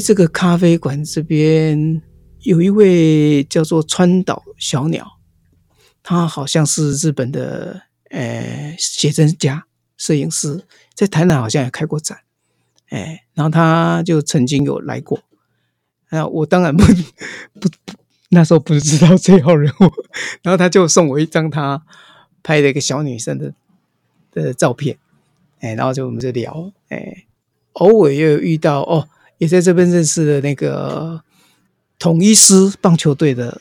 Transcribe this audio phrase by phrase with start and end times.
[0.00, 2.02] 这个咖啡馆这边
[2.40, 5.18] 有一位叫做川岛小鸟，
[6.02, 9.66] 他好像是日本的呃写真家、
[9.96, 10.64] 摄影师，
[10.94, 12.18] 在台南好像也开过展，
[12.88, 15.20] 哎，然后他就曾经有来过，
[16.10, 16.84] 那，我当然不
[17.60, 17.68] 不
[18.30, 19.92] 那时候不知道这号人物，
[20.42, 21.82] 然后他就送我一张他
[22.42, 23.54] 拍的一个小女生的
[24.32, 24.98] 的照片，
[25.60, 27.24] 哎，然后就我们就聊，哎，
[27.72, 29.08] 偶尔又有遇到哦。
[29.38, 31.22] 也在这边认识了那个
[31.98, 33.60] 统一狮棒球队的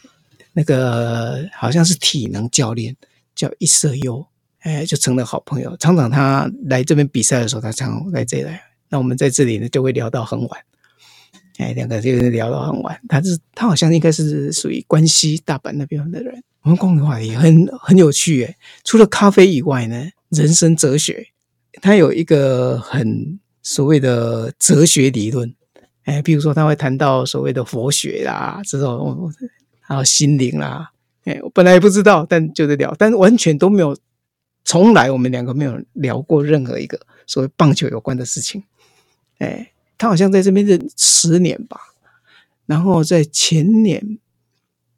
[0.54, 2.96] 那个，好像是体能教练，
[3.36, 4.26] 叫一色优，
[4.60, 5.78] 哎，就成了好朋友。
[5.78, 8.62] 常常他来这边比赛的时候，他常来这里来。
[8.90, 10.62] 那我们在这里呢，就会聊到很晚，
[11.58, 13.00] 哎，两个就聊到很晚。
[13.08, 16.44] 他是他好像应该是属于关西大阪那边的人。
[16.64, 21.28] 我们逛的话也很很有趣，哎，除了咖啡以外呢，人生哲学，
[21.82, 25.54] 他有一个很所谓的哲学理论。
[26.08, 29.30] 哎，比如说他会谈到所谓的佛学啦，这种
[29.82, 30.90] 还有心灵啦。
[31.26, 33.94] 哎，我本来也不知道，但就是聊，但完全都没有，
[34.64, 38.64] 从来我们两个没有聊过任何一个所谓棒球有关的事情。
[39.40, 41.78] 哎，他好像在这边是十年吧，
[42.66, 44.18] 然后在前年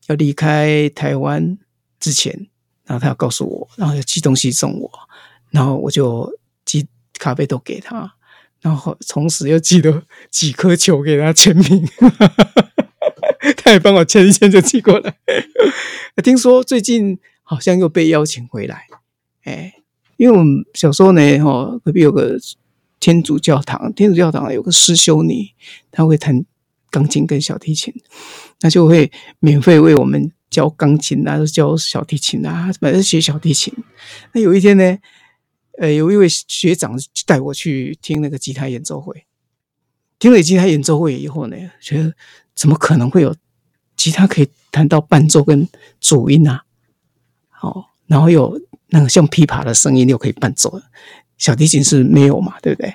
[0.06, 1.58] 要离开台湾
[2.00, 2.48] 之前，
[2.86, 4.92] 然后他要告诉我，然后要寄东西送我，
[5.50, 6.32] 然后我就
[6.66, 6.88] 寄
[7.18, 8.14] 咖啡豆给他。
[8.62, 11.88] 然后从此又寄了几颗球给他签名，
[13.58, 15.16] 他也帮我签一签就寄过来。
[16.24, 18.88] 听说最近好像又被邀请回来，
[19.44, 19.74] 哎，
[20.18, 22.38] 因为我们小时候呢，哈，隔壁有个
[23.00, 25.48] 天主教堂，天主教堂有个师修女，
[25.92, 26.44] 她会弹
[26.90, 27.94] 钢琴跟小提琴，
[28.60, 29.10] 那就会
[29.40, 33.74] 免费为我们教钢琴啊，教小提琴啊，反正学小提琴。
[34.34, 34.98] 那有一天呢，
[35.80, 36.94] 呃，有一位学长
[37.26, 39.26] 带我去听那个吉他演奏会，
[40.20, 42.14] 听了吉他演奏会以后呢，觉得
[42.54, 43.34] 怎么可能会有
[43.96, 45.66] 吉他可以弹到伴奏跟
[46.02, 46.66] 主音啊？
[47.62, 50.82] 哦，然后有那个像琵琶的声音又可以伴奏，
[51.38, 52.90] 小提琴是没有嘛，对不对？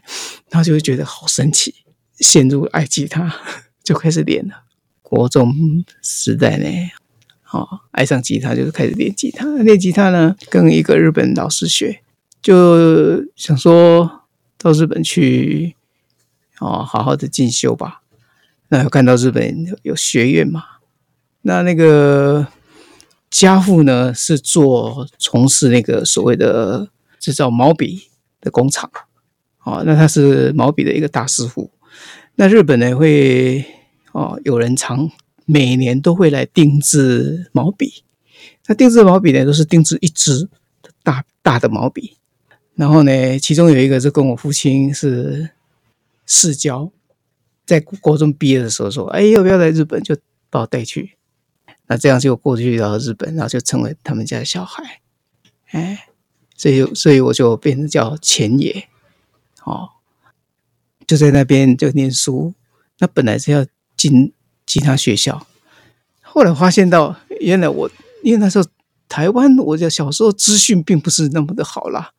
[0.50, 1.75] 然后就会觉得好神奇，
[2.20, 3.34] 陷入爱吉他，
[3.82, 4.64] 就开始练了。
[5.00, 5.54] 国中
[6.02, 6.66] 时代呢，
[7.50, 12.02] 哦，爱上吉他就是开始练吉他，练吉他呢跟一个日本老师学。
[12.44, 14.26] 就想说
[14.58, 15.75] 到日本去
[16.61, 18.02] 哦，好好的进修吧。
[18.69, 20.62] 那有看到日本有学院嘛？
[21.41, 22.46] 那那个
[23.31, 28.11] 家父呢，是做从事那个所谓的制造毛笔
[28.43, 28.91] 的工厂。
[29.62, 31.70] 哦，那他是毛笔的一个大师傅。
[32.35, 33.64] 那日本呢会
[34.12, 35.11] 哦，有人常
[35.46, 38.05] 每年都会来定制毛笔。
[38.67, 40.50] 那定制毛笔呢，都是定制一支
[41.02, 42.19] 大大的毛笔。
[42.74, 45.50] 然后呢，其中有一个是跟我父亲是
[46.26, 46.90] 世交，
[47.64, 50.16] 在国中毕业的时候说：“哎，要不要来日本？”就
[50.50, 51.16] 把我带去。
[51.86, 55.00] 那这样就过去到日本，然后就成为他们家的小孩。
[55.70, 56.08] 哎，
[56.56, 58.88] 所以所以我就变成叫前野。
[59.64, 59.90] 哦，
[61.06, 62.54] 就在那边就念书。
[62.98, 63.66] 那本来是要
[63.96, 64.32] 进
[64.66, 65.46] 其他学校，
[66.22, 67.90] 后来发现到原来我
[68.22, 68.64] 因为那时候
[69.08, 72.12] 台湾，我的小时候资讯并不是那么的好啦。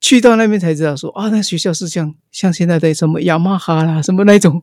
[0.00, 4.62] 去到那边才知道说啊，那学校是像像现在的什么雅马哈啦，什么那种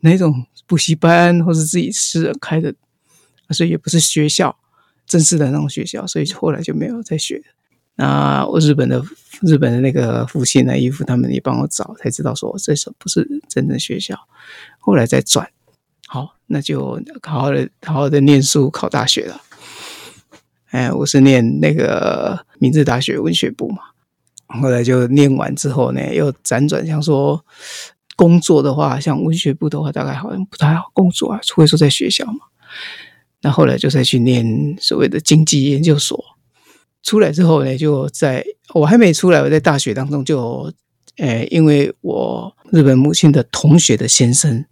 [0.00, 2.74] 那种补习班，或是自己私人开的，
[3.50, 4.56] 所以也不是学校
[5.06, 7.42] 正式的那种学校，所以后来就没有再学。
[7.96, 9.02] 那我日本的
[9.40, 14.18] 日本的那个父亲呢，姨父他们也帮我找，才知道说这是不是真正学校。
[14.78, 15.48] 后来再转，
[16.08, 19.40] 好，那就好好的好好的念书，考大学了。
[20.70, 23.93] 哎，我是念那个明治大学文学部嘛。
[24.60, 27.44] 后来就念完之后呢，又辗转想说
[28.16, 32.40] 工作的话，像文学部的话，大概好像不太好工作啊，除非说在学校嘛。
[33.42, 36.22] 那后来就再去念所谓的经济研究所。
[37.02, 38.42] 出来之后呢，就在
[38.72, 40.72] 我还没出来，我在大学当中就，
[41.18, 44.64] 呃，因为我日本母亲的同学的先生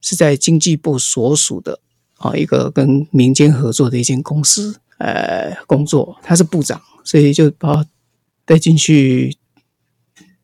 [0.00, 1.80] 是在经济部所属的
[2.18, 7.84] 啊一个跟民间合作的一间公司，呃，工作，他是部长，所以就把
[8.42, 9.36] 我带进去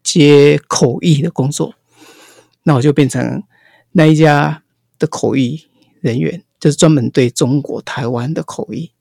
[0.03, 1.75] 接口译的工作，
[2.63, 3.43] 那我就变成
[3.93, 4.63] 那一家
[4.99, 5.67] 的口译
[6.01, 8.93] 人员，就是专门对中国台湾的口译。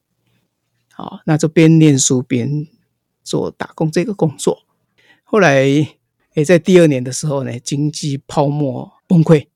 [0.94, 2.67] 好，那就边念书边
[3.23, 4.63] 做打工这个工作。
[5.23, 5.63] 后来，
[6.33, 9.47] 诶，在第二年的时候呢，经济泡沫崩溃，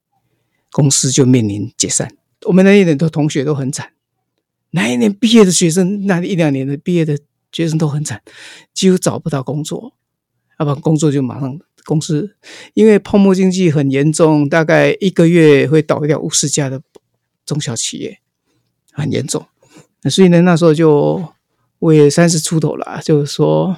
[0.72, 2.16] 公司就面临解散。
[2.46, 3.94] 我们那一年的同学都很惨，
[4.70, 7.18] 那一年毕业的学生，那一两年的毕业的
[7.52, 8.22] 学生都很惨，
[8.74, 9.94] 几乎找不到工作，
[10.60, 12.36] 要不然工作就马上公司，
[12.74, 16.82] 因为泡沫经济很严重，大概一个月会倒掉五十家的
[17.46, 18.20] 中小企业，
[18.92, 19.46] 很严重。
[20.10, 21.24] 所以呢，那时候就
[21.80, 23.76] 我也三十出头了，就是说，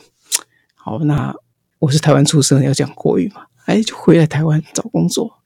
[0.75, 1.35] 好，那
[1.79, 5.39] 我是台湾出生，要讲国语嘛，哎，就回来台湾找工作。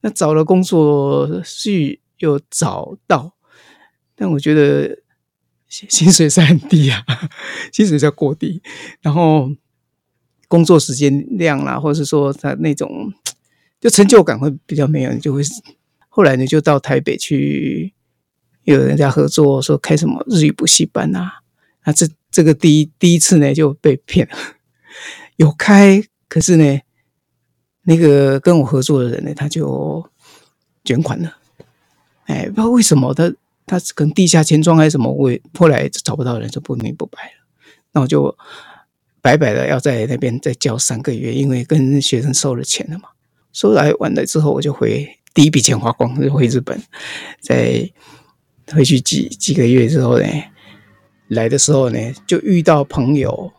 [0.00, 3.34] 那找了工作是有找到，
[4.14, 5.02] 但我觉得
[5.88, 7.04] 薪水是很低啊，
[7.72, 8.62] 薪水在过低，
[9.02, 9.50] 然后
[10.48, 13.12] 工作时间量啦，或者是说他那种
[13.80, 15.42] 就成就感会比较没有，你就会
[16.08, 17.94] 后来呢就到台北去。
[18.64, 21.40] 有人家合作说开什么日语补习班啊，
[21.84, 24.36] 那这这个第一第一次呢就被骗了，
[25.36, 26.78] 有开，可是呢，
[27.84, 30.06] 那个跟我合作的人呢他就
[30.84, 31.38] 卷款了，
[32.26, 33.32] 哎，不知道为什么他
[33.68, 37.46] 他可能地下钱庄还是什么，我后来找不到人就不明不白了，
[37.92, 38.36] 那我就
[39.22, 43.10] 白白的要在那边再交三个月，因为跟学生收了钱了嘛，
[43.52, 46.82] 收来完了之后我就回第一笔钱花光就回日本，
[47.40, 47.88] 在。
[48.70, 50.26] 回去几几个月之后呢，
[51.28, 53.50] 来的时候呢，就遇到朋友。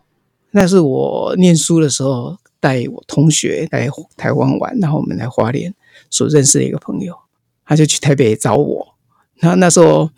[0.51, 5.73] 那是我念书的时候，带我同学来台湾玩，然后我们来花莲
[6.11, 7.17] 所认识的一个朋友，
[7.65, 8.95] 他就去台北找我。
[9.39, 10.09] 然后那时候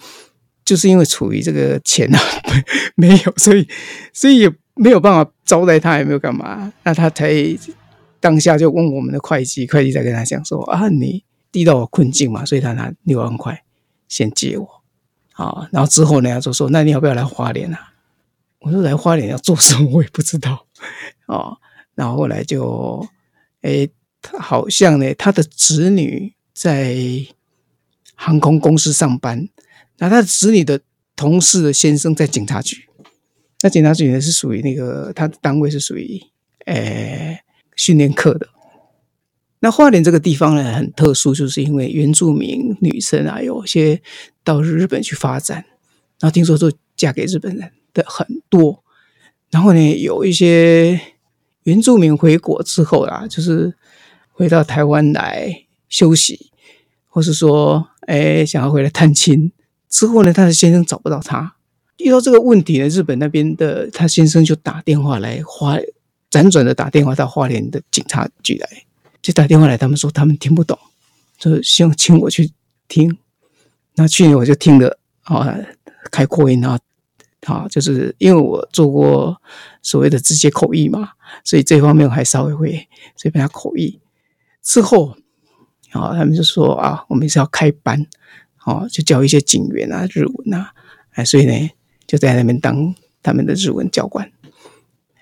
[0.66, 2.20] 就是因为处于这个钱啊
[2.96, 3.68] 没有，所以
[4.14, 6.72] 所以也没有办法招待他，也没有干嘛。
[6.84, 7.34] 那他才
[8.20, 11.24] 当下就问我们的会计，会计在跟他讲说啊，你
[11.54, 13.64] 遇到我困境嘛，所以他拿六万块
[14.08, 14.82] 先借我。
[15.34, 17.94] 啊，然后之后呢，他就说：“那你要不要来花莲啊？”
[18.60, 19.90] 我说：“来花莲要做什么？
[19.92, 20.68] 我也不知道。”
[21.26, 21.58] 哦，
[21.96, 23.04] 然后后来就，
[23.62, 23.90] 诶，
[24.22, 26.96] 他好像呢，他的子女在
[28.24, 29.50] 航空公司上班，
[29.98, 30.80] 那他子女的
[31.16, 32.88] 同事的先生在警察局，
[33.62, 36.22] 那警察局呢是属于那个他的单位是属于
[36.68, 37.40] 诶
[37.76, 38.48] 训练课的。
[39.62, 44.00] 那花莲这个地方呢，很特殊，就是因为原住民女生啊，有些
[44.44, 45.66] 到日本去发展，
[46.20, 48.84] 然后听说都嫁给日本人的很多。
[49.50, 51.02] 然后呢，有一些
[51.64, 53.74] 原住民回国之后啊，就是
[54.32, 56.52] 回到台湾来休息，
[57.08, 59.52] 或是说，哎，想要回来探亲。
[59.90, 61.56] 之后呢，他的先生找不到他，
[61.98, 65.78] 遇到这个问题呢，日本那边的他先生就打电话来花
[66.30, 68.68] 辗转的打电话到花莲的警察局来，
[69.22, 70.80] 就打电话来，他们说他们听不懂，
[71.38, 72.52] 就希望请我去
[72.88, 73.18] 听。
[73.96, 75.54] 那去年我就听了啊，
[76.10, 76.80] 开扩音啊，
[77.42, 79.42] 啊，就是因为我做过
[79.82, 81.10] 所谓的直接口译嘛，
[81.44, 84.00] 所以这方面我还稍微会，所以被他口译
[84.64, 85.18] 之后，
[85.94, 88.06] 哦，他们就说啊，我们是要开班，
[88.58, 90.74] 啊，就教一些警员啊，日文啊，
[91.12, 91.70] 哎，所以呢，
[92.08, 94.32] 就在那边当他们的日文教官。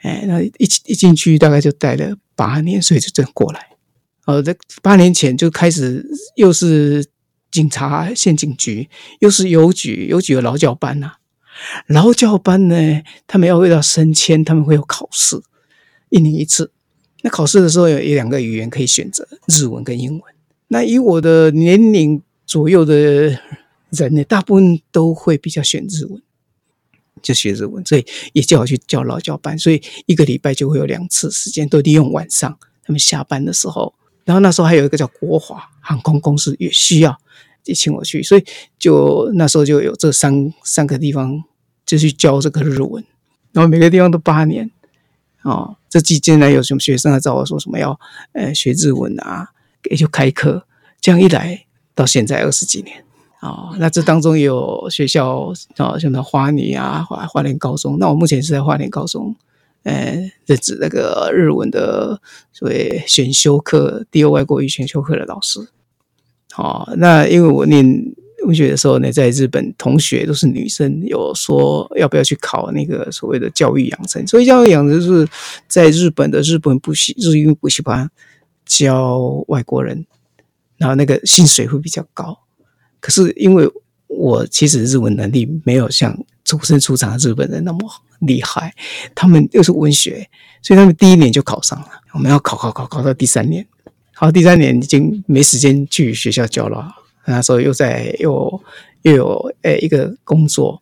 [0.02, 0.54] 哎，那一
[0.86, 3.68] 一进去大概就待了八年，所以就这样过来。
[4.26, 7.06] 哦，在八年前就开始又是
[7.52, 8.88] 警察县警局，
[9.20, 11.14] 又是邮局，邮局有劳教班呐、
[11.88, 15.42] 劳教班呢，他们要为了升迁，他们会有考试，
[16.10, 16.72] 一年一次。
[17.24, 20.22] 那考试的时候有一两个语言可以选择，日文跟英文。
[20.70, 23.38] 那以我的年龄左右的
[23.90, 26.22] 人呢，大部分都会比较选日文。
[27.22, 33.94] 就学日文，所以也叫我去教劳教班，所以一个礼拜就会有两次时间，都利用晚上他们下班的时候。
[34.24, 37.20] 然后那时候还有一个叫国华航空公司也需要，
[37.66, 38.46] 也请我去，所以
[38.78, 41.44] 就那时候就有这三三个地方
[41.86, 43.04] 就去教这个日文，
[43.52, 44.72] 然后每个地方都八年
[45.42, 45.76] 哦。
[45.90, 48.00] 这期间呢，有什么学生来找我说什么要
[48.32, 49.50] 呃学日文啊，
[49.90, 50.64] 也就开课，
[51.00, 53.04] 这样一来到现在二十几年。
[53.42, 57.98] 哦，那这当中有学校啊，像那花莲啊，花花莲高中。
[57.98, 59.34] 那我目前是在花莲高中，
[59.84, 62.22] 呃，任职那个日文的
[62.52, 65.66] 所谓选修课，第二外国语选修课的老师。
[66.52, 67.86] 好、哦，那因为我念
[68.46, 74.28] 文学的时候呢，在日本同学都是女生，有说要不要去考那个所谓的教育养成。
[74.28, 75.26] 所以教育养成是
[75.70, 78.12] 在日本的日本补习日语补习班
[78.70, 80.06] 教外国人，
[80.78, 82.40] 然后那个薪水会比较高。
[83.02, 83.70] 可是因为
[84.08, 87.80] 我其实日文能力没有像出生出场的日本人那么
[88.20, 88.74] 厉害，
[89.16, 90.30] 他们又是文学，
[90.62, 91.88] 所以他们第一年就考上了。
[92.14, 93.66] 我们要考考考考到第三年，
[94.14, 96.96] 好第三年已经没时间去学校教了。
[97.26, 98.62] 那时候又在又
[99.04, 100.82] 又有诶一个工作，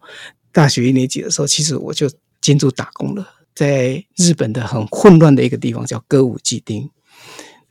[0.52, 6.90] 大学一年级的时候，其实我就兼职打工了，在日本的很混乱的一个地方叫歌舞伎町，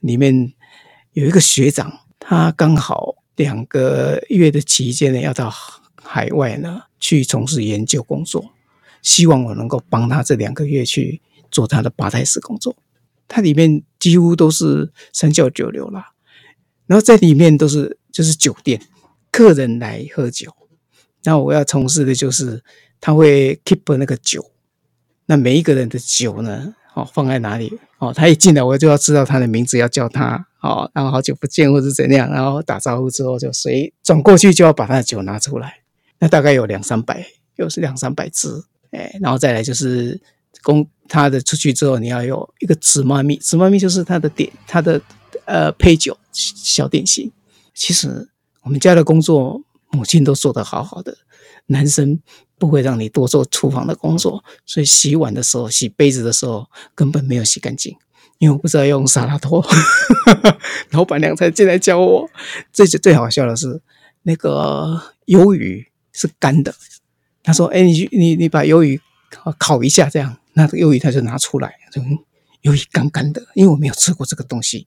[0.07, 0.53] 里面
[1.13, 3.17] 有一个学长，他刚好。
[3.37, 5.53] 两个月的期间呢，要到
[6.03, 8.43] 海外呢去从事研究工作，
[9.03, 11.21] 希望我能够帮他这两个月去
[11.51, 12.75] 做他的吧台室工作。
[13.29, 16.13] 它里面几乎都是三教九流啦，
[16.87, 18.81] 然后在里面都是就是酒店，
[19.31, 20.51] 客人来喝酒，
[21.25, 22.65] 那我要从事的就是
[23.03, 24.51] 他会 keep 那个酒，
[25.27, 27.79] 那每一个人的酒呢，哦放在哪里？
[27.99, 30.47] 哦，他一进来我就要知道他的名字，要叫他。
[30.63, 35.83] 哦，然后好久不见或者怎样，然后打招呼之后就谁转过去就要把他的酒拿出来，
[36.19, 37.25] 那大概有两三百，
[37.57, 40.21] 又是两三百支，哎，然后再来就是
[40.65, 45.01] 供他的出去之后，你要有一个紫妈咪，紫妈咪就是他的点，他的
[45.45, 47.31] 呃配酒小点心。
[47.73, 48.29] 其实
[48.63, 51.17] 我们家的工作，母亲都做得好好的，
[51.67, 52.19] 男生
[52.59, 57.97] 不会让你多做厨房的工作，所以洗碗的时候、洗杯子的时候根本没有洗干净。
[58.39, 59.67] 因为我不知道用沙拉托，
[60.93, 62.29] 老板娘才进来教我。
[62.71, 63.81] 最最好笑的是，
[64.25, 66.75] 那个鱿鱼是干的。
[67.43, 69.01] 他说：“哎，你你你把鱿鱼
[69.57, 72.03] 烤一下，这样。”那个鱿鱼他就拿出来，说
[72.63, 74.87] ：“鱿鱼干干的，因为我没有吃过这个东西。”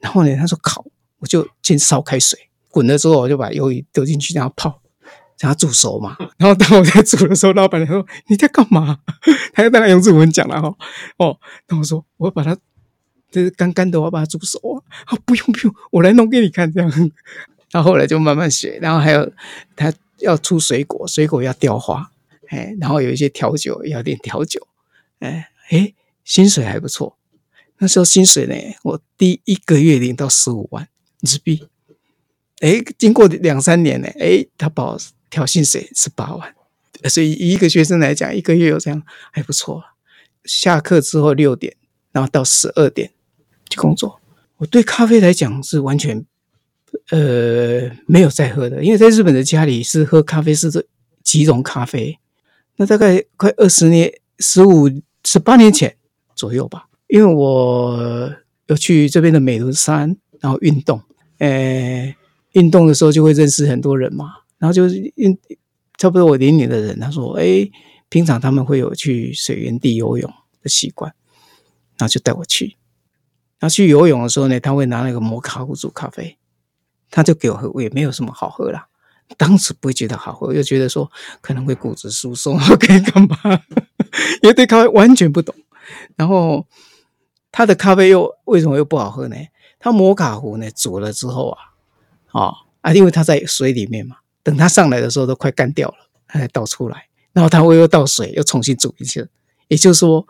[0.00, 0.84] 然后呢，他说烤，
[1.20, 2.36] 我就先烧开水，
[2.70, 4.79] 滚了之后，我就把鱿鱼丢进去，让它泡，
[5.40, 6.16] 让它煮熟嘛。
[6.38, 9.00] 然后当我在煮的时候，老板娘说：“你在干嘛？”
[9.52, 10.76] 他又当然用日文讲了哈。
[11.16, 12.56] 哦，那我说：“我把它。”
[13.32, 14.82] 这是干干的，我要把它煮熟啊！
[15.04, 16.90] 啊，不用不用，我来弄给你看，这样。
[17.70, 19.32] 然后后来就慢慢学，然后还有
[19.76, 22.10] 他要出水果，水果要雕花，
[22.48, 24.66] 哎，然后有一些调酒要点调酒，
[25.20, 25.94] 哎哎，
[26.24, 27.16] 薪水还不错。
[27.78, 30.88] 那时候薪水呢，我第一个月领到十五万
[31.20, 31.68] 日币，
[32.58, 34.96] 哎，经过两三年呢，哎，他把
[35.30, 36.54] 我调薪水十八万，
[37.08, 39.82] 所以一个学生来讲，一个月有这样还不错。
[40.44, 41.76] 下课之后六点，
[42.12, 43.12] 然后到十二点。
[43.68, 44.20] 去工作，
[44.56, 46.26] 我对咖啡来讲是完全，
[47.10, 50.84] 呃，没有在喝的，因为在日本的家里是喝咖啡是这
[51.22, 52.18] 即溶咖啡，
[52.74, 54.90] 那大概快二十年、十五、
[55.24, 55.96] 十八年前
[56.34, 56.88] 左右吧。
[57.06, 58.34] 因为我
[58.66, 61.00] 有去这边的美仑山，然后运动，
[61.38, 62.12] 呃，
[62.54, 65.36] 运动的时候就会认识很多人嘛，然后就是运
[65.98, 67.68] 差不多我年龄的人，他说，哎，
[68.08, 71.12] 平常他们会有去水源地游泳的习惯，
[71.98, 72.76] 然后就带我去。
[73.58, 76.38] 然后去游泳的时候呢，他会拿那个摩卡壶煮咖啡，
[77.10, 78.86] 他就给我喝，我也没有什么好喝啦。
[79.36, 83.36] 当时不会觉得好喝，又觉得说可能会骨质疏松， 可以干嘛？
[84.42, 85.54] 因为对咖啡完全不懂。
[86.16, 86.66] 然后
[87.52, 89.36] 他的咖啡又为什么又不好喝呢？
[89.78, 91.58] 他摩卡壶呢煮了之后啊，
[92.32, 99.30] 哦啊，因为它在水里面嘛，等它上来的时候都快干掉了，它才倒出来，然后它会又倒水，又重新煮一次，
[99.68, 100.26] 也就是说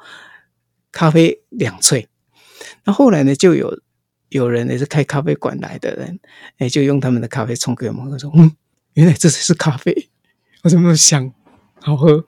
[0.92, 2.06] 咖啡两萃。
[2.84, 3.80] 那后来呢，就有
[4.28, 6.18] 有人也是开咖啡馆来的人，
[6.58, 8.50] 哎，就用他们的咖啡冲给我们喝，说嗯，
[8.94, 9.92] 原来这才是咖啡，
[10.62, 11.32] 为什么那么香，
[11.80, 12.24] 好喝？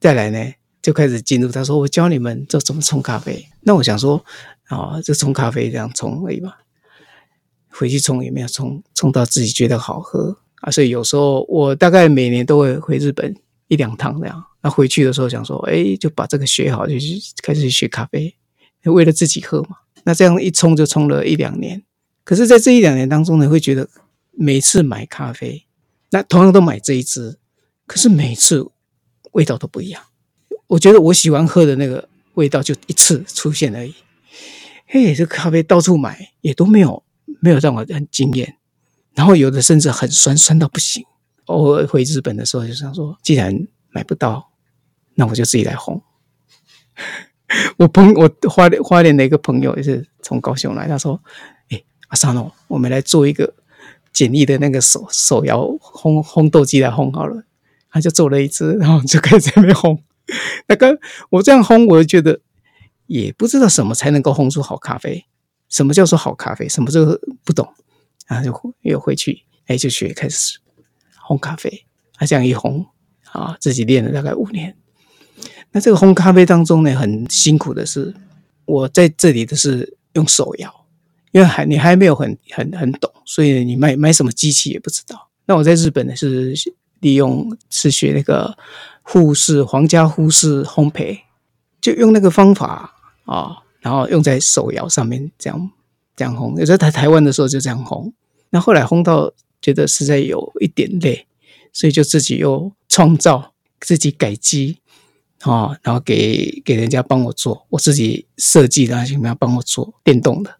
[0.00, 3.46] 再来呢，就开始进入，他说我教你们这怎么冲咖啡。
[3.62, 4.24] 那我想说，
[4.68, 6.54] 啊，就冲咖啡这样冲而已嘛，
[7.68, 10.70] 回去冲也没有冲，冲到自己觉得好喝啊。
[10.70, 13.34] 所以有时候我大概每年都会回日本
[13.68, 14.44] 一两趟这样。
[14.62, 18.34] 那回去的时候想说，哎，就把这个学好，就去开始学咖啡。
[18.84, 21.82] 为了自己喝嘛，那这样一冲就冲了一两年。
[22.24, 23.88] 可是，在这一两年当中呢，会觉得
[24.32, 25.66] 每次买咖啡，
[26.10, 27.38] 那同样都买这一支，
[27.86, 28.70] 可是每次
[29.32, 30.02] 味道都不一样。
[30.66, 33.94] 我觉得我喜欢喝的那个味道就一次出现而已。
[34.86, 37.02] 嘿，这咖啡到处买也都没有，
[37.40, 38.56] 没有让我很惊艳。
[39.14, 41.04] 然后有的甚至很酸，酸到不行。
[41.46, 44.50] 偶尔回日本的时候就想说，既然买不到，
[45.14, 46.00] 那我就自己来烘。
[47.78, 51.20] 我朋我花莲花莲的一个朋友也是从高雄来，他说
[51.70, 53.52] ：“哎，阿萨诺，我们来做一个
[54.12, 57.42] 简易的那个手手摇烘烘豆机来烘好了。”
[57.90, 59.98] 他就做了一支，然后就开始在那边烘。
[60.68, 60.96] 那个
[61.28, 62.38] 我这样烘，我就觉得
[63.06, 65.26] 也不知道什么才能够烘出好咖啡。
[65.68, 66.68] 什么叫做好咖啡？
[66.68, 67.74] 什么就不懂。
[68.30, 70.60] 然后就又回去，哎，就学开始
[71.26, 71.84] 烘咖啡。
[72.14, 72.86] 他这样一烘
[73.32, 74.76] 啊，自己练了大概五年。
[75.72, 78.14] 那这个烘咖啡当中呢，很辛苦的是，
[78.66, 80.86] 我在这里的是用手摇，
[81.32, 85.28] 因为还你还没有很很很懂，所以你买买什么机器也不知道。
[85.46, 86.54] 那我在日本呢是
[87.00, 88.56] 利用是学那个
[89.02, 91.18] 护士皇家护士烘焙，
[91.80, 92.94] 就用那个方法
[93.24, 95.70] 啊，然后用在手摇上面这样
[96.14, 96.56] 这样烘。
[96.58, 98.12] 有时候在台湾的时候就这样烘，
[98.50, 99.32] 那后来烘到
[99.62, 101.26] 觉得实在有一点累，
[101.72, 104.78] 所以就自己又创造自己改机。
[105.40, 110.54] 啊，然后给给人家帮我做，我自己设计的，请人家帮我做电动的，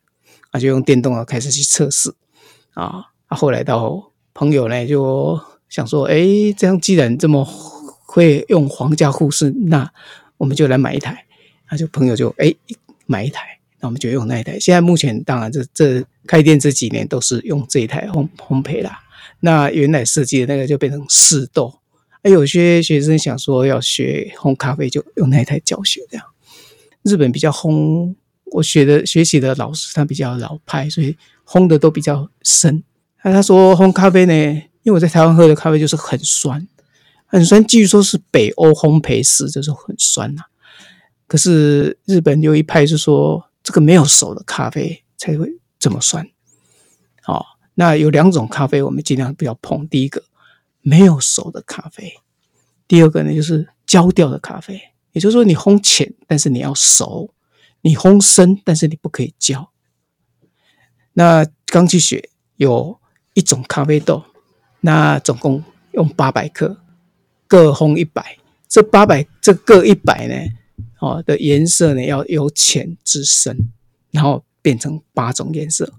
[0.52, 2.14] 啊，就用电动的开始去测试，
[2.72, 6.16] 啊，啊，后来到朋友呢就想说，哎，
[6.56, 9.92] 这样既然这么会用皇家护士，那
[10.38, 11.26] 我们就来买一台，
[11.70, 12.50] 那就朋友就哎
[13.04, 14.58] 买一台，那我们就用那一台。
[14.58, 19.00] 现在目前当然这这开店这几年都是用这一台烘烘焙啦，
[19.40, 21.80] 那原来设计的那个就变成试豆。
[22.22, 26.26] 哎，有些学生想说要学烘咖啡，就用那一台教学这样。
[27.02, 28.14] 日本比较烘，
[28.52, 31.16] 我学的学习的老师他比较老派，所以
[31.46, 32.84] 烘的都比较深。
[33.22, 34.34] 那他说烘咖啡呢，
[34.82, 36.68] 因为我在台湾喝的咖啡就是很酸，
[37.24, 40.42] 很酸，据说是北欧烘焙式就是很酸呐、
[41.26, 46.28] 可是日本有一派是说这个没有熟的咖啡才会这么酸。
[47.24, 50.24] 哦，那有两种咖啡我们尽量不要碰，第一个。
[50.82, 52.14] 没有熟的咖啡，
[52.88, 54.80] 第二个呢就是焦掉的咖啡，
[55.12, 57.32] 也就是说你烘浅，但是你要熟；
[57.82, 59.70] 你烘深，但是你不可以焦。
[61.12, 62.98] 那刚去学有
[63.34, 64.24] 一种咖啡豆，
[64.80, 66.78] 那总共用八百克，
[67.46, 68.36] 各烘一百。
[68.66, 70.34] 这八百这各一百呢，
[71.00, 73.72] 哦的颜色呢要由浅至深，
[74.10, 75.92] 然后变成八种颜色，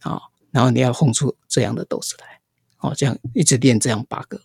[0.00, 0.20] 啊，
[0.52, 2.40] 然后你要烘出这样的豆子来。
[2.80, 4.38] 哦，这样一直练这样八个，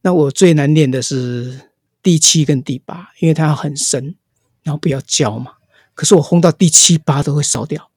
[0.00, 1.60] 那我最难练的是
[2.02, 4.16] 第七跟第八，因为它要很深，
[4.62, 5.52] 然后不要焦嘛。
[5.92, 7.90] 可是我烘到第七八都会烧掉，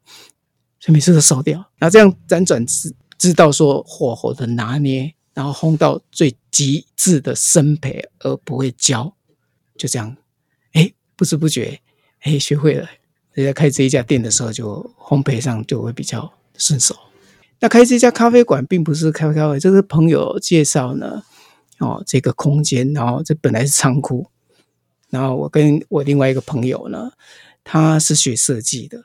[0.82, 1.60] 所以每次都烧掉。
[1.78, 9.16] 然后这样辗转知知道说火候的拿捏，然后烘到最极致的生焙而不会焦，
[9.78, 10.18] 就这样。
[11.16, 11.80] 不知不觉，
[12.22, 12.88] 哎，学会了。
[13.34, 16.96] 人家开这一家店的时候，就烘焙上就会比较顺手。
[17.60, 21.24] 那开这家咖啡馆并不是开咖啡，这是朋友介绍呢。
[21.80, 24.28] 哦，这个空间，然后这本来是仓库，
[25.10, 27.12] 然后我跟我另外一个朋友呢，
[27.66, 29.04] 他是学设计的，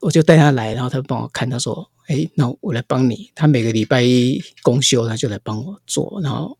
[0.00, 6.58] 我就带他来，然后他帮我看，他说：“哎，那我来帮你。”他每个礼拜一公休，他就来帮我做，然后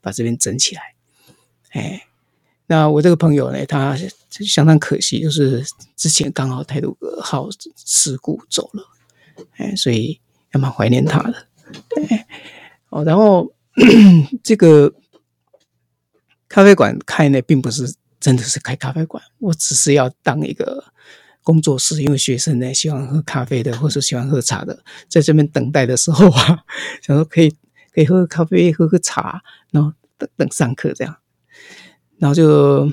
[0.00, 0.94] 把这边整起来。
[1.70, 2.06] 哎，
[2.66, 3.96] 那我这个朋友呢，他
[4.30, 5.64] 相当可惜，就是
[5.96, 7.48] 之前刚好太鲁阁号
[7.84, 8.82] 事故走了，
[9.56, 10.20] 哎，所以。
[10.48, 11.46] 还蛮怀念他的，
[11.90, 12.24] 对，
[12.88, 13.52] 哦，然后
[14.42, 14.94] 这个
[16.48, 20.82] 咖啡馆开呢，并不是真的是开咖啡馆，我只是要当一个
[21.42, 26.64] 工作室，因为学生呢喜欢喝咖啡的，或是喜欢喝茶的，在这边等待的时候啊，
[27.02, 27.50] 想说可以
[27.92, 31.18] 可以喝个咖啡，喝喝茶，然后等等上课这样，
[32.18, 32.90] 然后就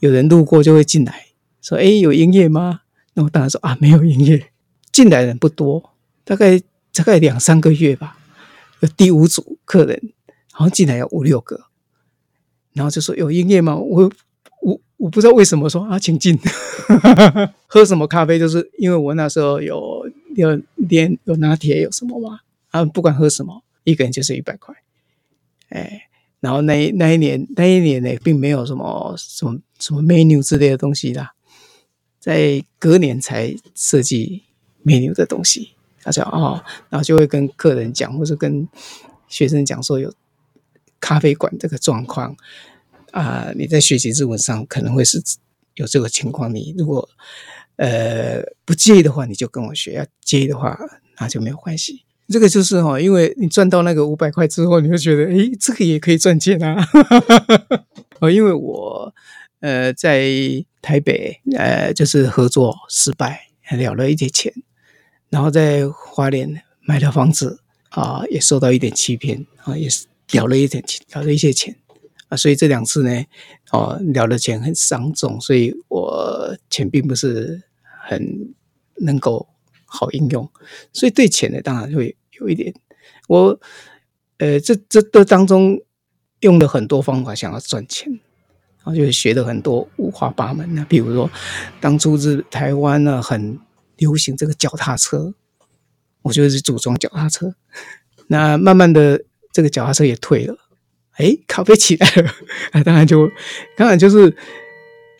[0.00, 1.26] 有人路过就会进来，
[1.60, 2.82] 说：“哎，有营业吗？”
[3.14, 4.50] 那我当然说啊，没有营业，
[4.92, 5.90] 进来人不多，
[6.24, 6.60] 大概
[6.92, 8.18] 大概两三个月吧。
[8.80, 10.12] 有第五组客人，
[10.52, 11.66] 好像进来有五六个，
[12.72, 13.76] 然后就说有营业吗？
[13.76, 14.12] 我
[14.62, 16.38] 我我不知道为什么说啊，请进。
[17.66, 18.38] 喝什么咖啡？
[18.38, 22.40] 就是因为我那时候有有连有拿铁有什么嘛，
[22.70, 24.74] 啊，不管喝什么，一个人就是一百块，
[25.70, 26.08] 哎。
[26.44, 31.32] 然后那那一年那一年呢，并没有什么什么什么 menu 之类的东西啦，
[32.20, 34.42] 在隔年才设计
[34.84, 35.70] menu 的东西。
[36.02, 38.68] 他说哦，然后就会跟客人讲，或者跟
[39.26, 40.12] 学生讲说有
[41.00, 42.36] 咖啡馆这个状况
[43.12, 45.22] 啊，你在学习日文上可能会是
[45.76, 46.54] 有这个情况。
[46.54, 47.08] 你如果
[47.76, 50.78] 呃不介意的话，你就跟我学；要介意的话，
[51.18, 52.03] 那就没有关系。
[52.26, 56.82] 这个就是哈，因为你赚到那个五百块之后，你会觉得，诶，这个也可以赚钱啊。
[58.20, 59.14] 哦，因为我
[59.60, 60.24] 呃在
[60.80, 64.52] 台北呃就是合作失败，了了一点钱，
[65.28, 67.60] 然后在花莲买了房子
[67.90, 71.76] 啊，也受到一点欺骗啊，也是了了一点钱，了了一些钱
[72.28, 73.24] 啊，所以这两次呢，
[73.70, 77.62] 哦，了的钱很伤重，所以我钱并不是
[78.08, 78.54] 很
[78.96, 79.46] 能够。
[79.94, 80.50] 好应用，
[80.92, 82.74] 所以对钱呢，当然会有一点。
[83.28, 83.58] 我，
[84.38, 85.80] 呃，这这这当中
[86.40, 88.12] 用了很多方法想要赚钱，
[88.78, 90.84] 然后就学的很多五花八门的。
[90.86, 91.30] 比如说，
[91.80, 93.58] 当初是台湾呢很
[93.98, 95.32] 流行这个脚踏车，
[96.22, 97.54] 我就是组装脚踏车。
[98.26, 100.56] 那慢慢的，这个脚踏车也退了，
[101.12, 102.28] 哎，咖啡起来了。
[102.72, 103.30] 啊， 当然就，
[103.76, 104.36] 当然就是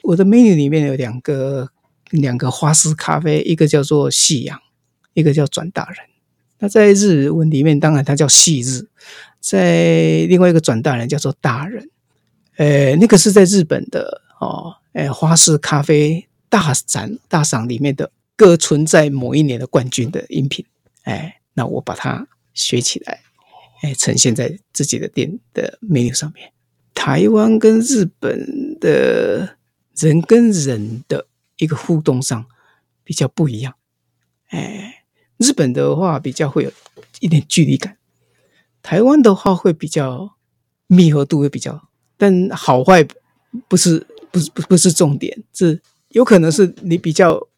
[0.02, 1.70] 我的 menu 里面有两个
[2.10, 4.60] 两个花式咖啡，一个叫做夕阳。
[5.14, 5.98] 一个叫转大人，
[6.58, 8.86] 那在日文里面，当然它叫细日，
[9.40, 11.88] 在另外一个转大人叫做大人，
[12.56, 20.64] 呃，那个是在日本的哦，呃，花式咖啡大展大赏里面的各存在某一年的冠军的饮品，
[21.02, 23.20] 哎，那我把它学起来，
[23.82, 26.50] 哎，呈现在自己的店的 menu 上面。
[26.92, 29.56] 台湾跟日本的
[29.96, 31.26] 人跟人的
[31.58, 32.46] 一个互动上
[33.02, 33.74] 比较不一样，
[34.48, 35.03] 哎。
[35.38, 36.72] 日本的话比较会有
[37.20, 37.96] 一点距离感，
[38.82, 40.36] 台湾的话会比较
[40.86, 43.04] 密合度会比较，但好坏
[43.66, 47.48] 不是不是不是重点，是有可能是你比较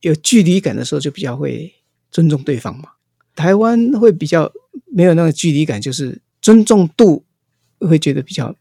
[0.00, 1.72] 有距离感的时候就比较会
[2.10, 2.90] 尊重对方嘛。
[3.36, 4.50] 台湾会比较
[4.86, 7.24] 没有那个距离感，就是尊重度
[7.78, 8.54] 会觉得比较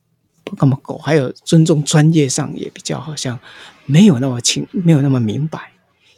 [0.43, 3.39] 不那么够，还有尊重专业上也比较好像
[3.87, 5.71] 没有那么清，没有那么明白，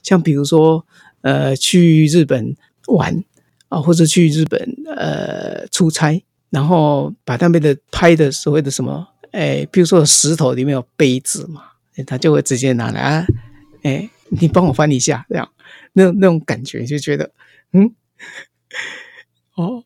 [0.03, 0.85] 像比如说。
[1.21, 2.55] 呃，去日本
[2.87, 3.23] 玩
[3.69, 4.59] 啊，或者去日本
[4.95, 11.63] 呃出差，然后把那边的拍的所谓的什么，哎，比如说石头里面有杯子嘛，
[12.05, 13.25] 他就会直接拿来啊，
[13.83, 15.49] 哎，你帮我翻一下，这样，
[15.93, 17.31] 那那种感觉就觉得，
[17.73, 17.93] 嗯，
[19.55, 19.83] 哦，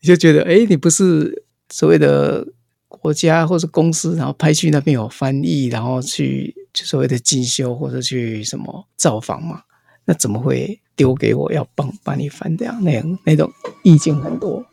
[0.00, 2.46] 你就觉得，哎，你不是所谓的
[2.86, 9.62] 国家或者公司，然后派去那边有翻译，然后去所谓的进修或者去什么造访嘛。
[10.08, 14.64] 那怎么会丢给我要帮帮你翻这样那样那种意境很多，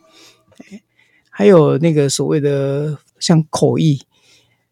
[0.60, 0.82] 哎，
[1.30, 4.02] 还有那个所谓的像口译，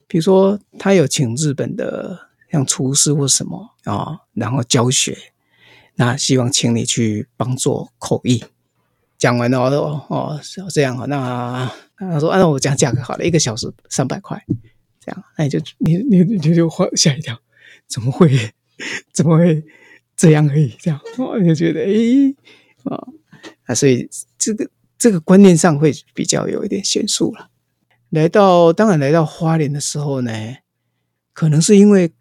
[0.07, 5.17] 比如说他有请日本的像厨师或什么啊，然后教学，
[5.95, 8.41] 那希望请你去帮做口译。
[9.17, 14.41] 讲完了哦哦是这样啊，那他说按照我讲价格好了，一个小时三百块，
[15.01, 17.37] 这样，那你就你你你就就吓一跳，
[17.85, 18.53] 怎么会
[19.11, 19.61] 怎么会？
[20.15, 22.33] 这样而已，这样我就觉得，哎，
[22.83, 23.07] 啊，
[23.65, 27.49] 啊，所以这个这个观念上会比较有一点悬殊了。
[28.09, 30.31] 来到当然来到花莲的时候呢，
[31.33, 32.11] 可能是因为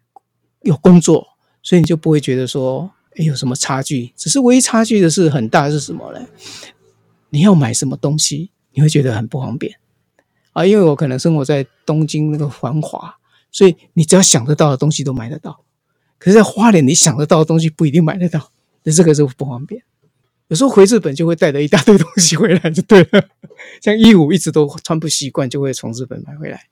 [0.61, 4.11] 有工作，所以你就不会觉得说，哎，有什么差距。
[4.15, 6.25] 只是唯一差距的是很大是什么呢？
[7.29, 9.75] 你要买什么东西，你会觉得很不方便
[10.53, 10.65] 啊。
[10.65, 13.15] 因为我可能生活在东京那个繁华，
[13.51, 15.63] 所以你只要想得到的东西都买得到。
[16.23, 18.49] 可是，在花莲，你想得到的东西不一定买得到，
[18.83, 19.83] 那这个是不方便。
[20.47, 23.27] 有时候回日本就会带着一大堆东西回来，就对了。
[23.83, 26.67] 像衣服一直都穿不习惯，就会从日本买回来。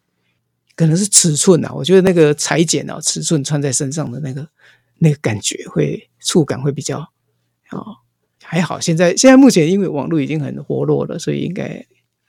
[0.74, 4.48] 可能是尺寸啊，我觉得那个裁剪啊，尺寸穿在身上的那个
[5.00, 7.00] 那个感觉会触感会比较
[7.72, 7.98] 哦，
[8.42, 8.80] 还好。
[8.80, 11.86] 现在现在目前因为网络已经很活络了，所以应该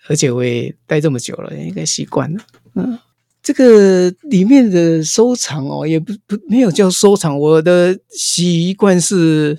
[0.09, 2.45] 而且我也待这么久了，应该习惯了。
[2.75, 2.99] 嗯。
[3.43, 7.37] 这个里面的收藏哦，也不不没有叫收藏。
[7.39, 9.59] 我的习惯是，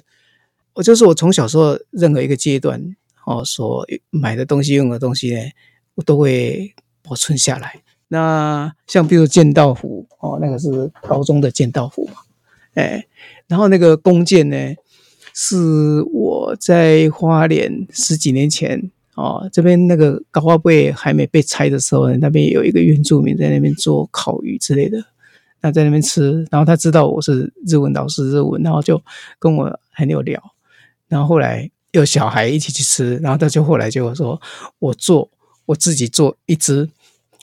[0.74, 5.41] 我就是我从小时候任何一个阶段哦，所买的东西、用的东西呢，
[5.96, 7.82] 我都会保存下来。
[8.08, 12.22] 那像比如剑道服哦，那个是高中的剑道服嘛，
[12.76, 13.06] 哎，
[13.48, 14.56] 然后那个弓箭呢，
[15.34, 25.04] 是我在花莲十几年前哦，这边那个高花贝还没被拆的时候呢，那边有一个原住民在那边做烤鱼之类的，
[25.62, 29.02] 那在那边吃，然后他知道我是日文老师，日文，然后就
[29.39, 30.41] 跟我很有聊，
[31.08, 34.41] 然后后来有小孩一起去吃，然后他就后来就说，
[34.80, 35.30] 我做
[35.65, 36.89] 我自己做一支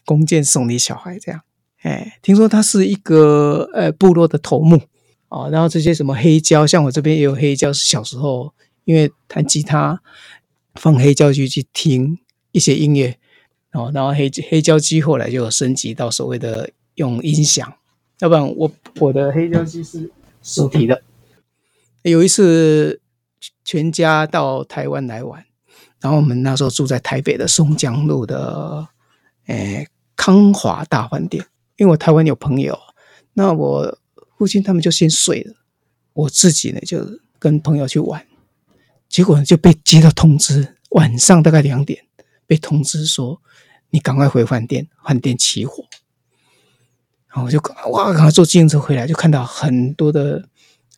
[0.04, 1.40] 弓箭送你小孩这样，
[1.82, 4.80] 哎，听说他是一个呃部落的头目。
[5.28, 8.52] 哦，然后这些什么黑胶，像我这边也有黑胶，是小时候
[8.82, 10.02] 因为弹吉他
[10.74, 12.18] 放黑胶机去听
[12.52, 13.18] 一些音乐，
[13.72, 17.72] 哦，然后黑黑胶机后来就升级到所谓的用音响，
[18.20, 20.10] 要不然我我的黑胶机是
[20.42, 21.02] 手提的。
[22.02, 23.00] 有一次
[23.64, 25.44] 全家到台湾来玩，
[26.00, 28.88] 然后我们那时候住在台北的松江路的
[29.46, 31.44] 诶康华大饭店，
[31.76, 32.78] 因为我台湾有朋友，
[33.34, 33.96] 那我。
[34.40, 35.54] 父亲他们就先睡了，
[36.14, 37.06] 我自己呢就
[37.38, 38.26] 跟朋友去玩，
[39.10, 42.04] 结果就被接到通知，晚上大概两点
[42.46, 43.42] 被通知说，
[43.90, 45.84] 你赶快回饭店，饭店起火。
[47.28, 50.48] 然后我就哇，赶快坐自行车回来，就看到很多的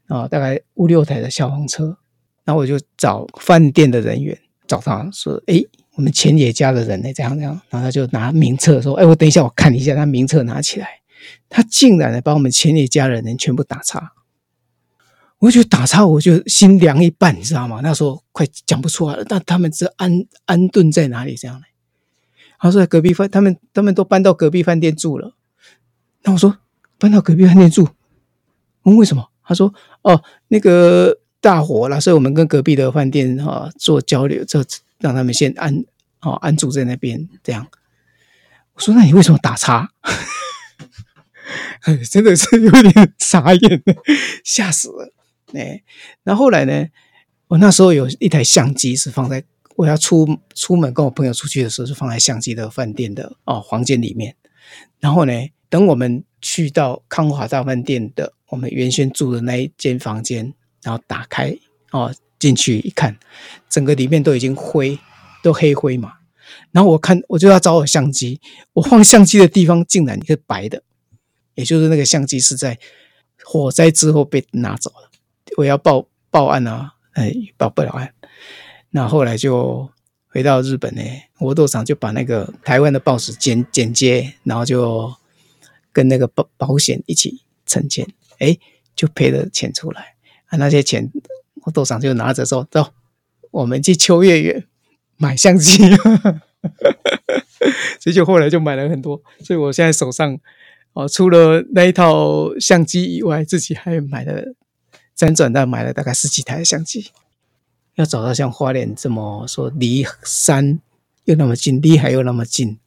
[0.07, 1.97] 啊，大概五六台的消防车。
[2.45, 5.63] 然后我就找饭店的人员，找他说，哎，
[5.95, 7.61] 我们浅野家的人呢，这样这样。
[7.71, 10.89] 然后他就拿名册说，哎，我等一下我看一下，他名册拿起来。
[11.49, 14.13] 他竟然呢把我们前一家的人全部打叉，
[15.43, 17.81] 我就打岔我就心凉一半，你知道吗？
[17.83, 19.27] 那时候快讲不出来了。
[19.29, 21.35] 那他们这安安顿在哪里？
[21.35, 21.65] 这样呢？
[22.61, 25.35] 他说在隔壁饭，他们他们都搬到隔壁饭店住了。
[26.23, 26.59] 那我说
[26.97, 27.89] 搬到隔壁饭店住，
[28.85, 29.31] 问为什么？
[29.43, 34.65] 他说哦，那个大火了，所以我们跟隔壁的饭店哈、做交流，就
[35.01, 35.85] 让他们先安
[36.21, 37.29] 哦安住在那边。
[37.43, 37.67] 这样，
[38.75, 39.91] 我说那你为什么打岔？
[41.83, 43.83] 哎，真的是有点傻眼，
[44.45, 45.13] 吓死了。
[45.55, 45.83] 哎，
[46.23, 46.87] 然后后来呢，
[47.49, 49.45] 我那时候有一台相机是放在
[49.77, 54.37] 我要出出门跟我朋友出去的时候，是放在相机的饭店的哦房间里面。
[55.01, 55.33] 然后呢，
[55.69, 61.57] 等我们去到康华大饭店的我们原先住的那一间房间，然后打开
[61.91, 63.19] 哦进去一看，
[63.69, 64.99] 整个里面都已经灰，
[65.43, 66.15] 都黑灰嘛。
[66.71, 68.41] 然后我看我就要找我相机，
[68.73, 70.83] 我放相机的地方竟然是白的。
[71.55, 72.79] 也就是那个相机是在
[73.45, 75.11] 火灾之后被拿走了，
[75.57, 78.13] 我要报报案啊，哎，报不了案。
[78.91, 79.91] 那后来就
[80.27, 81.03] 回到日本呢，
[81.39, 85.13] 我斗长就把那个台湾的报纸剪剪接，然后就
[85.93, 88.07] 跟那个保保险一起承钱，
[88.39, 88.59] 哎，
[88.95, 90.15] 就赔了钱出来。
[90.47, 91.11] 啊，那些钱
[91.65, 92.93] 我斗长就拿着说：“走，
[93.51, 94.67] 我们去秋叶原
[95.17, 95.83] 买相机。
[98.01, 100.39] ”所以就后来就买了很多，所以我现在手上。
[100.95, 104.55] 哦，除了那一套相机以外，自己还买了
[105.23, 107.13] 辗转到买了大概十几台相机。
[107.95, 110.81] 要找到像花莲这么说离山
[111.27, 112.79] 又那么近，离海又那么近，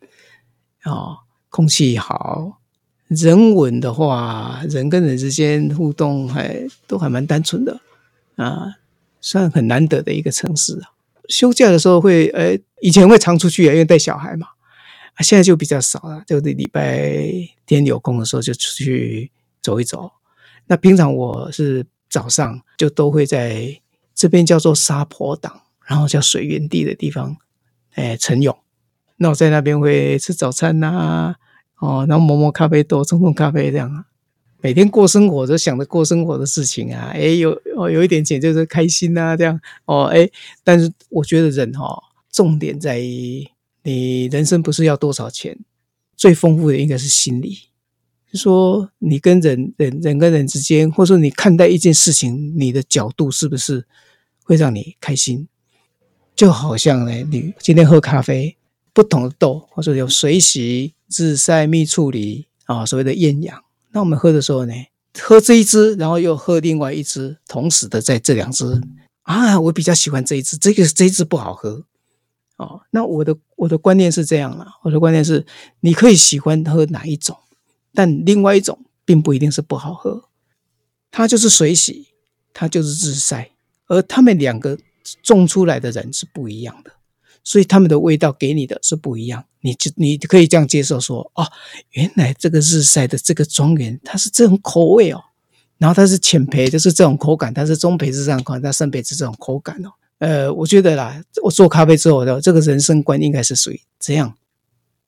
[0.83, 1.19] 哦，
[1.49, 2.59] 空气好，
[3.07, 7.79] 人文的话，人跟人之间互动还都还蛮单纯的
[8.35, 8.77] 啊，
[9.21, 10.91] 算很难得的一个城市啊。
[11.29, 14.47] 休假的时候会，呃，以前会常出去，因为带小孩嘛。
[15.13, 17.31] 啊，现在就比较少了，就礼拜
[17.65, 20.11] 天有空的时候就出去走一走。
[20.65, 23.81] 那平常我是早上就都会在
[24.13, 27.37] 这边叫做沙坡档，然后叫水源地的地方，
[27.93, 28.57] 哎，晨泳。
[29.17, 31.35] 那我在那边会吃早餐呐、
[31.79, 34.05] 哦，然后磨磨咖啡豆，冲冲咖啡这样啊。
[34.61, 40.29] 每天过生活都想着过生活的事情啊，哎，有哦有一点钱就是开心呐、啊，这样哦，哎，
[40.63, 43.47] 但是我觉得人哈、哦，重点在于。
[43.87, 45.55] 你人生不是要多少钱，
[46.17, 47.69] 最丰富的应该是心理。
[48.35, 53.85] 说你跟人人人跟人之间，或者说你看待一件事情，你的角度是不是
[54.43, 55.47] 会让你开心？
[56.35, 58.57] 就好像呢，你今天喝咖啡，
[58.93, 63.63] 不同的豆，或者有水洗、日晒、蜜处理啊，所谓的厌氧。
[63.91, 64.73] 那我们喝的时候呢，
[65.19, 68.81] 喝这一支，然后又喝另外一支，同时的在这两支
[69.21, 71.85] 啊，我比较喜欢这一支，这个这一支不好喝。
[72.57, 75.45] 哦，那我的我的观念是这样啦，我的观念是，
[75.79, 77.37] 你可以喜欢喝哪一种，
[77.95, 80.25] 但另外一种并不一定是不好喝，
[81.09, 82.07] 它就是水洗，
[82.53, 83.51] 它就是日晒，
[83.87, 84.77] 而他们两个
[85.23, 86.91] 种出来的人是不一样的，
[87.43, 91.47] 所以他们的味道给你的是不一样，你就你可以这样接受说，哦，
[91.91, 95.23] 原来这个日晒的这个庄园它是这种口味哦，
[95.77, 99.91] 然后它是浅焙就是这种口感，它是中焙是这样口感，它深焙是这种口感哦。
[100.19, 104.33] 呃，我觉得啦，我做咖啡之后的这个人生观应该是属于这样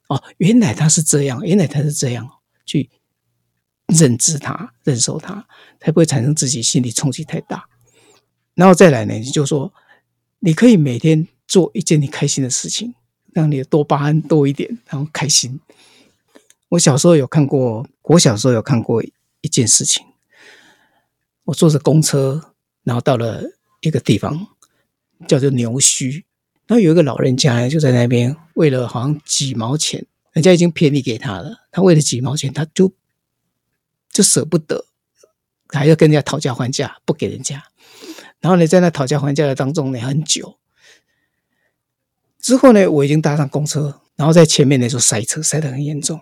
[0.10, 0.22] 哦。
[0.38, 2.30] 原来他是这样，原来他是这样
[2.68, 2.92] 去
[3.88, 5.48] 认知它、忍受它，
[5.80, 7.68] 才不会产生自己心理冲击太大。
[8.54, 9.74] 然后再来呢，你就说，
[10.40, 12.94] 你可以每天做一件你开心的事情，
[13.34, 15.60] 让你的多巴胺多一点，然后开心。
[16.70, 19.02] 我小时候有看过，我小时候有看过
[19.42, 20.06] 一件事情，
[21.46, 22.54] 我坐着公车，
[22.84, 23.42] 然后到了
[23.80, 24.48] 一个地方，
[25.28, 26.24] 叫做牛墟，
[26.66, 32.92] 然后有一个老人家，就在那边，为了好像几毛钱，人家已经便宜给他了，他为了几毛钱，他就
[34.10, 34.86] 就舍不得，
[35.70, 37.66] 还要跟人家讨价还价，不给人家。
[38.40, 40.58] 然后呢，在那讨价还价的当中呢，很久
[42.40, 46.20] 之后呢，我已经搭上公车，然后在前面呢就塞车，塞得很严重。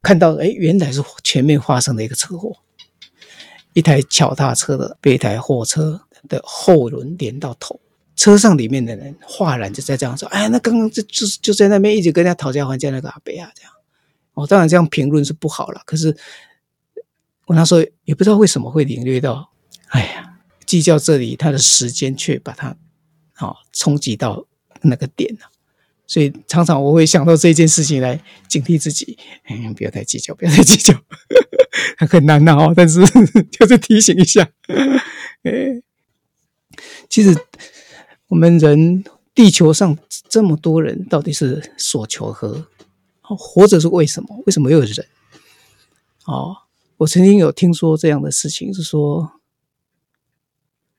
[0.00, 2.56] 看到，哎，原来是前面发生了一个车祸，
[3.74, 7.78] 一台脚踏车的被一台货车的后轮连到头，
[8.16, 13.72] 车上里面的人哗然就在这样说：“哎，那刚刚就就就在那边一直跟人家讨价还价那个阿伯啊，这样。”
[14.38, 16.16] 哦，当然这样评论是不好了，可是
[17.46, 19.50] 我那时候也不知道为什么会领略到，
[19.88, 22.76] 哎呀，计较这里他的时间，却把他
[23.40, 24.46] 哦冲击到
[24.82, 25.50] 那个点了。
[26.06, 29.18] 所以常常我会想到这件事情来警惕自己，
[29.50, 30.94] 嗯，不要太计较，不要太计较，
[32.08, 32.72] 很难呐哦。
[32.76, 33.04] 但是
[33.50, 34.48] 就是提醒一下，
[35.42, 35.82] 哎，
[37.10, 37.36] 其实
[38.28, 39.98] 我们人地球上
[40.30, 42.68] 这么多人，到底是所求何？
[43.36, 44.42] 活着是为什么？
[44.46, 45.06] 为什么又有人？
[46.26, 46.56] 哦，
[46.98, 49.40] 我曾经有听说这样的事情，是说，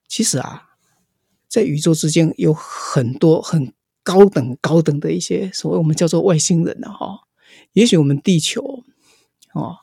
[0.07, 0.69] 其实啊，
[1.47, 3.73] 在宇宙之间有很多很。
[4.01, 7.27] 高等高等的一些所谓我们叫做外星人呢，哈，
[7.73, 8.83] 也许我们地球，
[9.53, 9.79] 哦，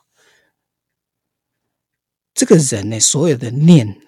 [2.33, 4.01] 这个人呢，所有的念，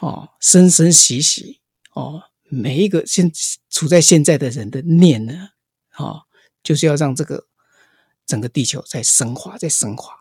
[0.00, 1.60] 哦，生生息息，
[1.94, 3.32] 哦，每一个现
[3.70, 5.50] 处在现在的人的念呢，
[5.96, 6.24] 哦，
[6.62, 7.46] 就是要让这个
[8.26, 10.14] 整个地球在升华，在升华，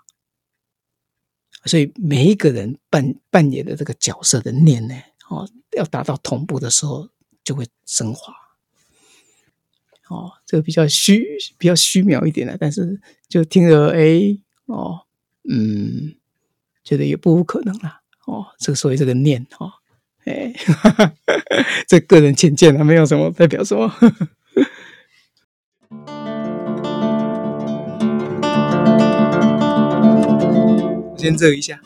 [1.65, 4.95] 所以每一个人扮扮演的这个角色的念呢，
[5.29, 7.09] 哦，要达到同步的时候，
[7.43, 8.33] 就会升华。
[10.09, 11.25] 哦，这个比较虚，
[11.57, 15.07] 比较虚渺一点的，但是就听着，哎，哦，
[15.49, 16.15] 嗯，
[16.83, 18.01] 觉得也不无可能啦。
[18.25, 19.71] 哦，这个所谓这个念，哦，
[20.25, 21.13] 哎，哈哈，
[21.87, 23.89] 这个人浅见啊，没有什么代表说。
[31.23, 31.79] 先这一下。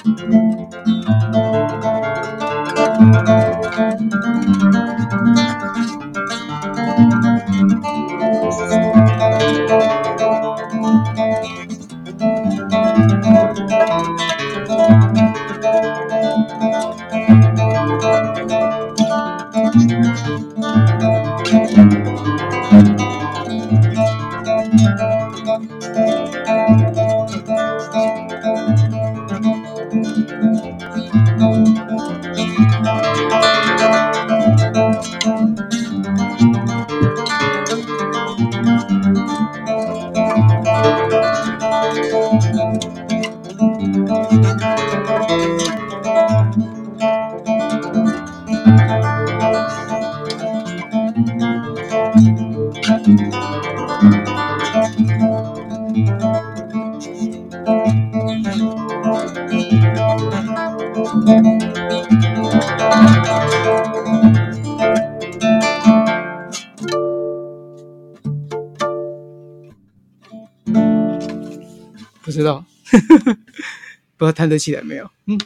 [74.17, 75.09] 不知道弹得起来没有？
[75.25, 75.39] 嗯，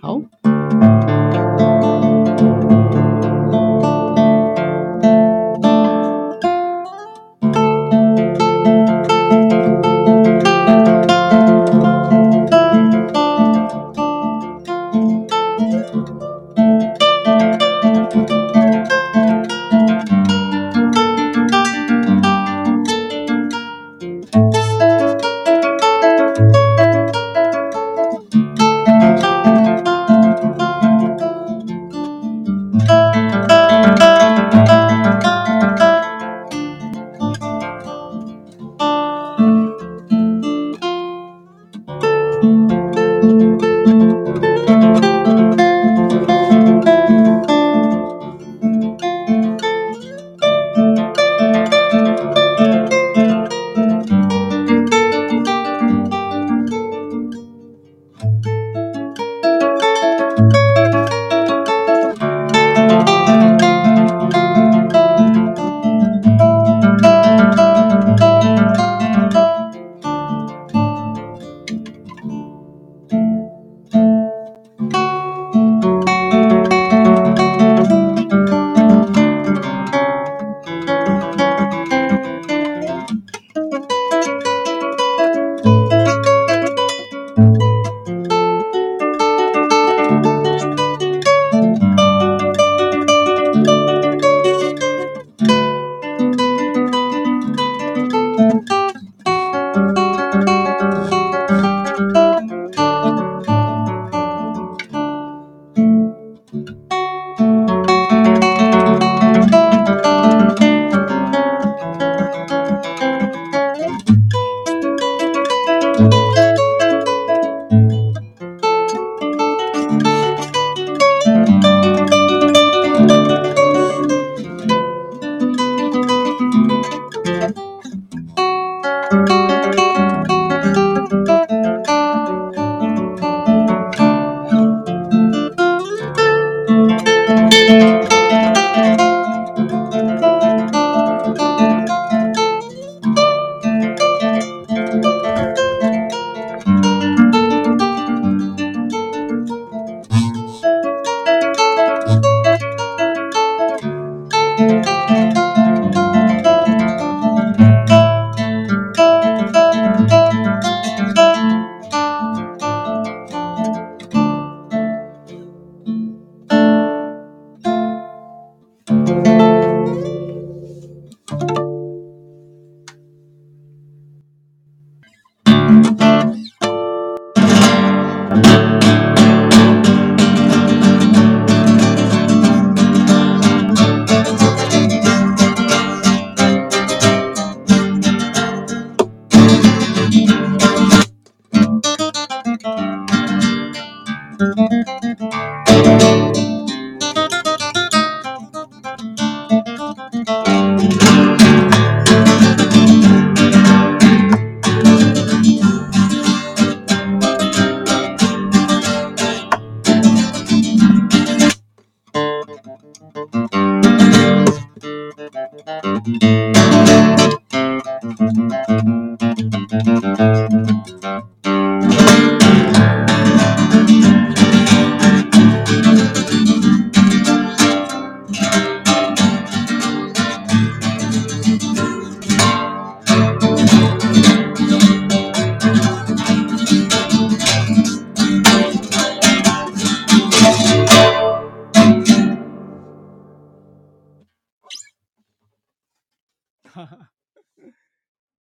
[0.00, 0.20] 好。